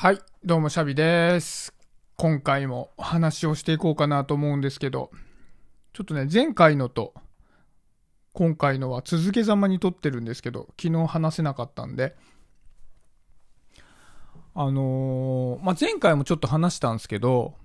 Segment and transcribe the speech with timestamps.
[0.00, 1.74] はい、どうもシャビです。
[2.14, 5.10] 今回も話をしていこうかなと思うんですけど、
[5.92, 7.14] ちょっとね、前回のと
[8.32, 12.14] 今回のは続けざまに撮ってるんですけど、昨日話せなかったんで、
[14.54, 17.56] あのーまあ、前回もちょっと話したんですけど、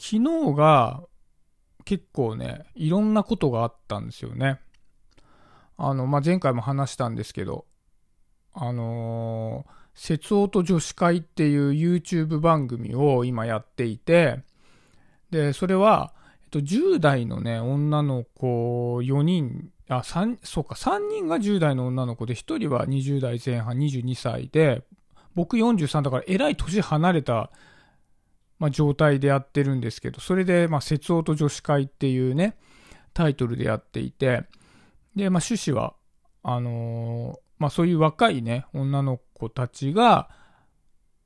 [0.00, 1.02] 昨日が
[1.84, 4.58] 結構ね、いろんなことがあったんですよね。
[5.76, 7.66] あの、まあ、前回も話したんですけど、
[8.54, 14.44] あのー、節夫と女子会っていう YouTube 番組を今やっていて、
[15.30, 24.84] で、それは、えっと、10代のね、女の子4人、あ、3、そうか、3人が10代の女の子で、1人は20代前半22歳で、
[25.34, 27.50] 僕43だから、えらい年離れた、
[28.60, 32.56] まあ、状態でやってるんですけど、それで、まあ、節夫と女子会っていうね、
[33.14, 34.44] タイトルでやっていて、
[35.16, 35.94] で、まあ、趣旨は、
[36.44, 40.28] あのまあ、そういう若いね、女の子たちが、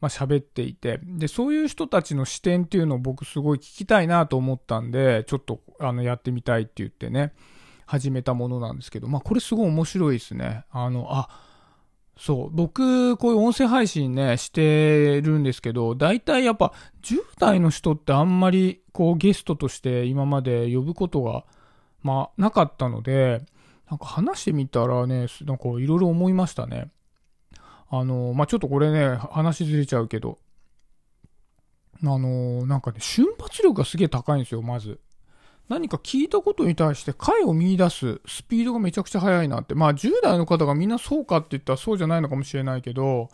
[0.00, 7.32] まあ、喋っていて、で、そういう人たちの視点っていうのを僕すごい聞きたいなと思ったんで、ちょっと、あの、やってみたいって言ってね、
[7.86, 10.64] 始めたものなんですけど、まあ、これすごい面白いですね。
[10.70, 11.28] あの、あ、
[12.16, 21.44] そう、僕、こういう音声配信ね、してるんですけど、大体やっぱ、10代の人ってあんまり、こう、ゲストとして今まで呼ぶことが、
[22.02, 23.42] まあ、なかったので、
[23.90, 26.90] なんか話してみたらね、なんかいろいろ思いましたね。
[27.90, 30.38] あの、まあ、ちょっとこれね、話ずれちゃうけど、
[32.02, 35.00] あの、なんかね、瞬発力がすげえ高いんですよ、まず。
[35.68, 39.74] 何か聞いたことに対して解を見出すスピードがめちゃくちゃ速いなって。
[39.74, 43.30] まあ、10代の方がみんなそうかって言ったらそうじゃないのかもしれないけど、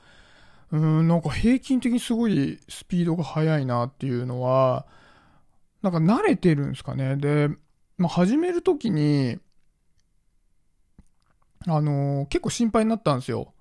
[0.73, 4.87] うーん、なんか平均的にすごいスピードが速いなっていうのは、
[5.83, 7.17] なんか慣れてるんですかね。
[7.17, 7.51] で、
[7.99, 9.39] まあ、始めるときに、
[11.67, 13.53] あのー結構心配になったんですよ。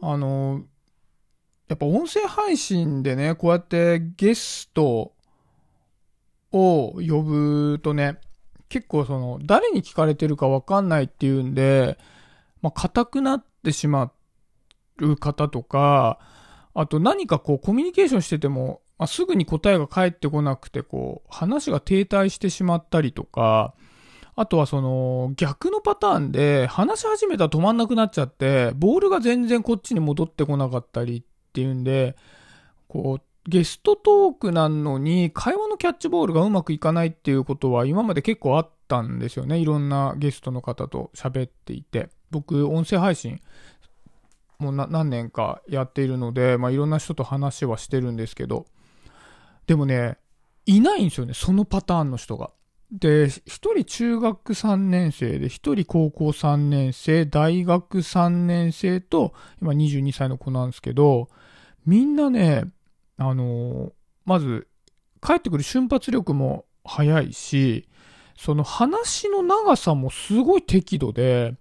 [0.00, 0.64] あのー
[1.68, 5.12] やっぱ音声配信でね、こうやってゲスト
[6.52, 8.20] を呼ぶとね、
[8.68, 11.98] 結構その、誰に聞かれてるかわかんないっていうんで、
[12.62, 14.12] まあ、硬くなってしま
[14.98, 16.20] う方とか、
[16.74, 23.74] あと何かこうコミュニケーションしてても、まあ、すぐに答えが返ってこなくて、こう、話が停滞してしまったりとか、
[24.36, 32.16] あとはその逆のパターンで話し始めたら止まんなくなっちゃって、ボールが全然こっちに戻ってこなかったりっていうんで、
[32.86, 39.58] こう、ゲストトークなのに会話のキャッチボールがうまくいかないっていうことは今まで結構あったんですよね。
[39.58, 42.10] いろんなゲストの方と喋っていて。
[42.30, 43.40] 僕、音声配信
[44.58, 48.66] もう何年かやっているので、まあいろんな人と話はしてるんですけど、
[49.66, 50.18] でもね、
[50.64, 52.50] いないんですよね、そのパターンの人が。
[52.90, 61.28] で、一人中学3年生で、一人高校3年生、大学3年生と、今22歳の子なんですけど、
[61.84, 62.64] みんなね、
[63.16, 63.92] あの
[64.24, 64.68] まず、
[65.22, 67.88] 帰ってくる瞬発力も速いし、
[68.36, 71.54] その話の長さもすごい適度で、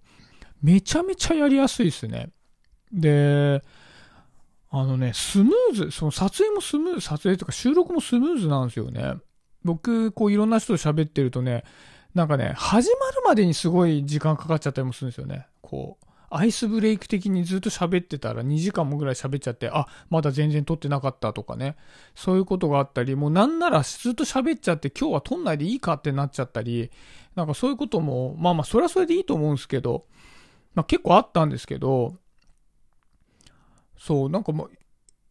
[0.61, 2.29] めちゃめちゃやりやすいですね。
[2.91, 3.63] で、
[4.69, 9.15] あのね、スムーズ、その撮影もスムーズ、撮影とか収録もスムーズなんですよね。
[9.65, 11.63] 僕、こういろんな人と喋ってるとね、
[12.13, 15.47] なんかね、始まるまでにすごい時間かかっちゃったりもするんですよね。
[15.61, 21.75] こう、アイスブレイク的にずっと喋ってたら2時間もぐらい喋っちゃって、あ、まだ全然撮ってなかったとかね。
[22.13, 26.91] そういうことがあったり、もうなんならずっと喋っちゃって今日は撮んないでいいかってなっちゃったり、
[27.35, 30.05] なんかそういうことも、まあまあそれはそれでいいと思うんですけど、
[30.75, 32.17] まあ結構あったんですけど、
[33.97, 34.67] そう、なんかまあ、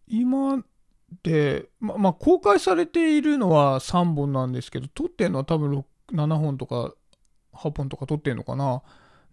[0.09, 0.65] 今
[1.23, 6.95] で、ま、まあ、公開されているのは3本なんですけど、撮ってるのは多分6 7本とか
[7.55, 8.83] 8本とか撮ってるのかな？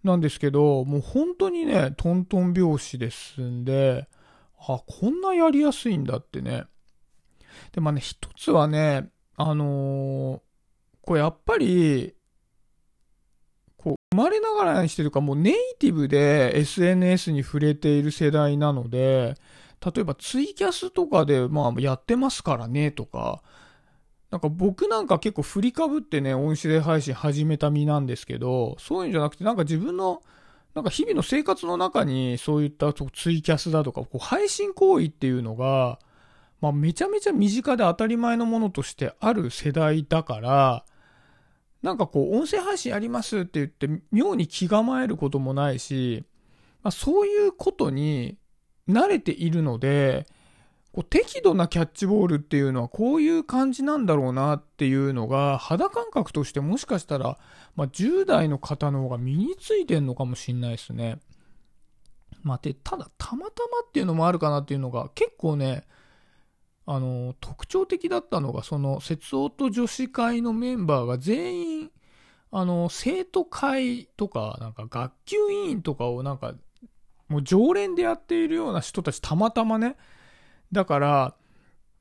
[0.04, 4.08] なんですけど、もう本当にね、トントン拍子ですんで、
[4.58, 6.64] あ、こんなやりやすいんだってね。
[7.72, 10.40] で、まあね、一つはね、あのー
[11.04, 12.14] これやっぱり、
[13.76, 19.36] こう、生まれながらにしてるか、もうネイティブで SNS に触れている世代なので、
[19.84, 23.42] 例えばツイキャスとかで、まあ、やってますからね、とか、
[24.30, 30.22] なんか僕なんか結構振りかぶってね、音声配信始めた身なんですけど、そういうんじゃなくて、なんか自分の、
[30.74, 36.00] なんか日々の生活の中にそういったツイキャスだとか、こう配信行為っていうのが、
[36.62, 40.86] まあめちゃめちゃ身近で当たり前のものとしてある世代だから、
[41.82, 46.24] なんかこう音声配信やりますって言って妙に気構えることもないし、
[46.84, 48.38] まあそういうことに
[48.92, 50.28] 慣れているので、
[50.92, 57.38] こう適度なキャッチボールっていうのはこういう感じなんだろうなっていうのが肌感覚としてもしかしたら、
[57.76, 61.20] まあ、10代の方の方が身についてんのかもしんないですね。
[62.44, 65.86] まあ、で、ただたまたまっていうのもあるかなっていうのが結構ね、
[66.86, 71.92] あの、特徴的だったのが、その、節夫と女子会のメンバーが全員、
[72.52, 76.54] あの、生徒会とか、なんか学級委員とかをなんか、
[77.32, 79.96] もう常連でやっているような人たちたまたまね。
[80.74, 81.36] だから、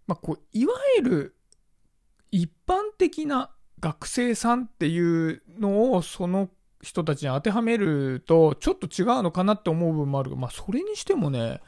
[0.09, 1.37] まあ、こう、いわゆる
[2.33, 6.51] 一般的な学生さんっていうのをその
[6.83, 11.61] 人たちに当てはめるとちょっと違うのかなって思う部分もあるが、まあそれにしてもね、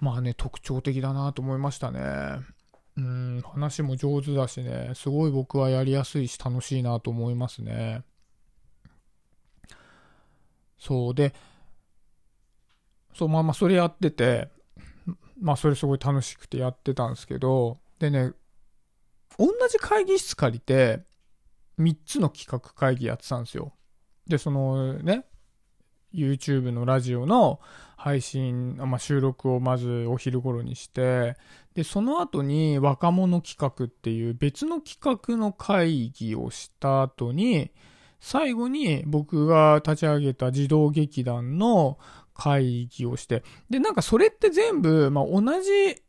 [0.00, 2.00] まあね、特徴的だなと思いましたね。
[2.96, 8.02] うん、話も上手だしね、すごい僕はやりやすいし楽しいなと思いますね。
[10.78, 11.34] そうで、
[13.14, 14.48] そう、まあまあそれやってて、
[15.40, 18.32] まあそれすごい楽しくてやってたんですけど、でね、
[19.38, 21.00] 同じ会議室借りて、
[21.78, 23.72] 3つの企画会議やってたんですよ。
[24.26, 25.24] で、そのね、
[26.12, 27.60] YouTube のラジオの
[27.96, 31.36] 配信、まあ、収録をまずお昼頃にして、
[31.74, 37.70] で、その後に若者企画っていう別の企画の会議をした後に、
[38.20, 41.98] 最後に僕が立ち上げた児童劇団の
[42.38, 46.02] 会議をして、で、なんかそれって全部、まあ、同じ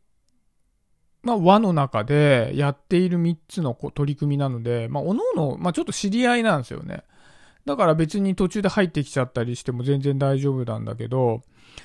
[1.22, 7.02] まあ、輪の中でやっている3つの取り組みなので、まあ、おのおの、まあ、ちょっと知り合いなんですよね。
[7.66, 11.42] だから別に途中で入ってきちゃったりしても全然大丈夫なんだけど、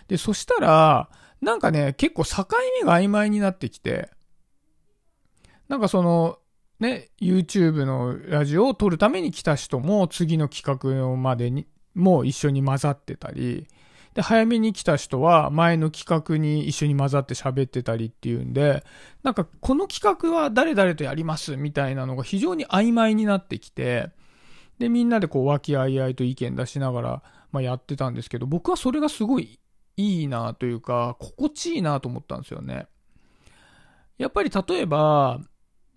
[0.07, 1.09] で、そしたら、
[1.41, 2.47] なんかね、結構境
[2.81, 4.09] 目が曖昧になってきて、
[5.67, 6.39] なんかその、
[6.79, 13.67] ね、YouTube のラジオを撮るために来た人も次の企画までにも一緒に混ざってたり、
[14.15, 18.83] で、早めに来た人は前の企画に一緒に混ざって喋ってたりっていうんで、
[19.23, 24.09] なんかこの企画は誰々とやりますみたいなのが非常に曖昧になってきて、
[24.79, 29.59] で、みんなでこう和気あいあいと意見出しながら、まあ、やってたんですけど、僕はそれがすごい
[29.97, 32.87] いいなというか、心地いいなと思ったんですよね。
[34.17, 35.41] やっぱり例えば、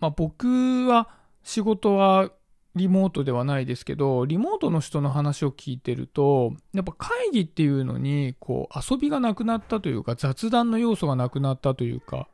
[0.01, 1.09] まあ、僕は
[1.41, 2.31] 仕事は
[2.75, 12.27] リモートではないですけど、リモートの人の話を聞いてると、やっぱ会議っていうのに、こう、遊びがなくなったというか、雑談の要素がなくなったというか、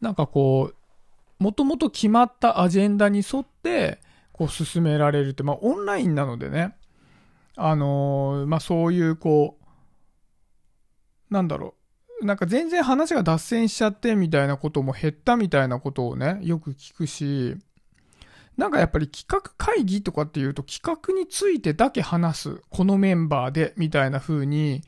[0.00, 4.00] なんかこう、もともと決まったアジェンダに沿って、
[4.32, 6.76] こう進められるって、まあオンラインなのでね、
[7.56, 9.58] あのー、まあそういうこ
[11.30, 11.77] う、なんだろう、
[12.22, 17.56] なんか全然話が脱線しちゃってみたいなことも減ったみたいなことをね、よく聞くし、
[18.56, 24.82] なんかやっぱり企画会議とかっていうと企画についてだけ話す、このメンバーでみたいな風に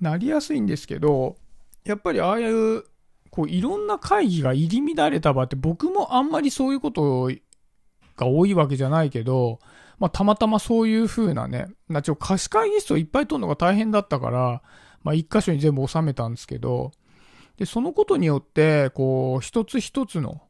[0.00, 1.36] なりやすいんですけど、
[1.84, 2.84] やっぱりああいう、
[3.30, 7.30] こういろんな会議が入り乱れた場って僕もあんまりそういうこと
[8.16, 9.58] が多いわけじゃないけど、
[9.98, 14.62] まあたまたまそういう風なね、なちょ貸し会議室をいっぱい取るのが大変だったから、
[15.02, 16.92] まあ、一箇所に全部収めたんですけど、
[17.56, 20.42] で、そのことによって、こう、一つ一つの、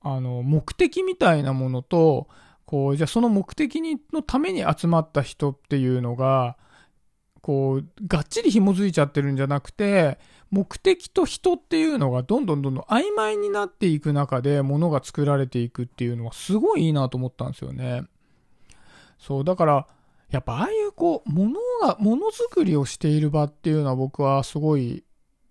[0.00, 2.28] あの、目的みたいなものと、
[2.64, 6.56] こう、じゃあその目的にのために集まった人っていうのが、
[7.40, 10.18] こう、がっちり紐づいちゃってるんじゃなくて、
[10.50, 18.02] 目的と人っていうのがどんどんどんどん曖昧になっていく中で物が作られていくっていうのはすごいいいなと思ったんですよね。
[19.18, 19.86] そう、だから、
[20.30, 25.04] やっぱああいうこう、ものが、ものづくりをしている場っていうのは僕はすごい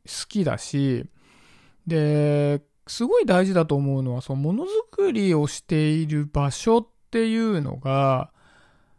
[0.05, 1.05] 好きだし、
[1.87, 8.31] で、すごい大事だと思うのは、そのものづくりをしている場所っていうのが、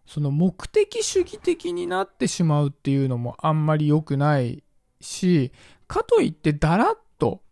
[0.06, 4.62] その目的主義的になってしまうっていうのもあんまり良くない
[5.00, 5.52] し、
[5.88, 7.42] かといってだらっと、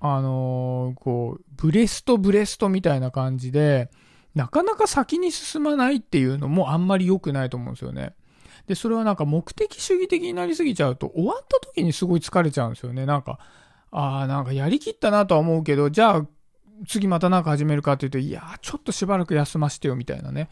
[0.00, 3.90] あのー、こう、ブレストブレストみたいな感じで、
[4.38, 8.14] なかなか先に進まないっていうのもあんまり良くないと思うんですよね。
[8.68, 13.04] で、それはなんか目的主義的になりすぎちゃうと、終わった時にすごい疲れちゃうんですよね。
[13.04, 13.40] なんか、
[13.90, 16.26] ああ、なんかやりきったなとは思うけど、じゃあ、
[16.86, 20.48] 次またなんか始めるかって言うと、いやー、ちょっとしばらく休ませてよ、みたいなね。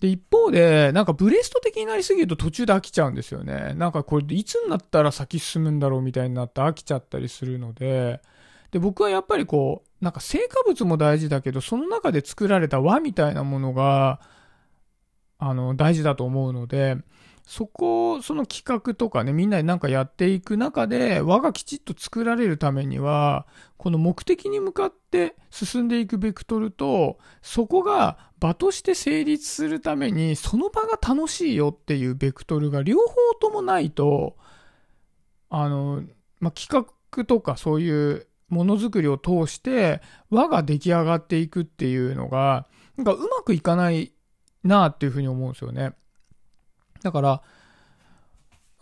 [0.00, 3.74] で、一方で、なんかブレスト的になりすぎると途中で飽きちゃうんですよね。
[3.74, 8.22] なんかこれ、いつになったら先進むんだろうみたいになって飽きちゃったりするので、
[8.70, 14.20] で、僕はやっぱりこう、なんか成果物も大事だけど、その中で作られた輪みたいなものが、
[15.38, 16.96] あの、大事だと思うので、
[17.48, 23.46] そこ、その企画とかね、みんなでなんかやっていく中で、輪がきちっと作られるためには、
[23.78, 34.36] この目的に向かって進んでいくベクトルと、そこが場として成立するために、その場が楽しいよっていうベクトルが両方ともないと、
[35.48, 36.02] あの、
[36.40, 40.00] まあ、企画とかそういうものづくりを通して
[40.30, 44.12] 輪が出来上がっていくっていうのが、なんかうまくいかない
[44.64, 45.92] なっていうふうに思うんですよね。
[47.02, 47.42] だから、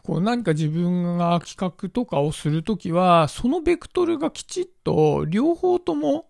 [0.03, 6.29] こう何か自分が企画とかをするときは、そのベクトルがきちっと両方とも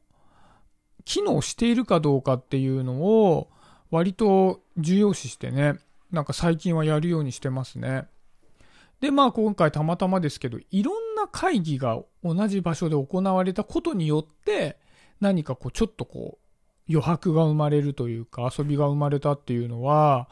[1.05, 3.51] 機能しているかどうかっていうのを
[3.91, 5.79] 割と重要視してね、
[6.11, 8.07] なんか最近はやるようにしてますね。
[9.01, 14.79] で、まあ今回たまたまですけど、いろんな会議が同じ場所で行われたことによって、
[15.21, 16.47] 何かこうちょっとこう
[16.89, 20.29] 余白が生まれるというか遊びが生まれたっていうのは、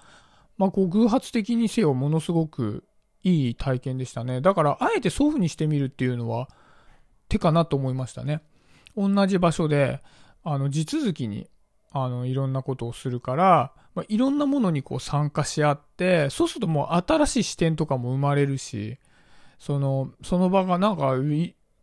[0.57, 2.85] まあこう偶発的にせよものすごく
[3.25, 4.41] いい体験でしたね。
[4.41, 6.49] だからあえてそういう風にしてみるっていうのは
[7.29, 8.43] 手かなと思いましたね。
[8.97, 10.00] 同じ場所で、
[10.45, 11.49] あの地続きに
[11.91, 18.99] あのいろんなことをするから、まあ、いろんなものにこう参加し合って、そうするともう新しい視点とかも生まれるし、
[19.64, 21.14] その、その場がなんか、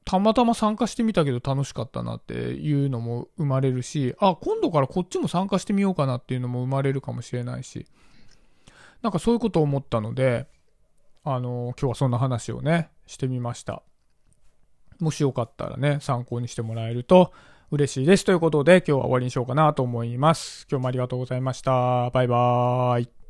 [0.05, 7.87] たまたま参加してみたけど楽しかったなっていうのも生まれるし、あ、今度からこっちも参加してみようかなっていうのも生まれるかもしれないし、
[9.01, 10.47] なんかそういうことを思ったので、
[11.23, 13.81] あの、今日はそんな話をね、してみました。
[14.99, 17.33] もしよかったらね、参考にしてもらえると
[17.71, 18.25] 嬉しいです。
[18.25, 20.67] ということで、今日は終わりにしようかなと思います。
[20.69, 22.11] 今日もありがとうございました。
[22.11, 23.20] バイバーイ。